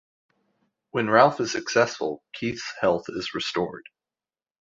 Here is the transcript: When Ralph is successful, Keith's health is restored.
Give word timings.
When 0.89 1.11
Ralph 1.11 1.39
is 1.41 1.51
successful, 1.51 2.23
Keith's 2.33 2.73
health 2.81 3.05
is 3.09 3.35
restored. 3.35 3.87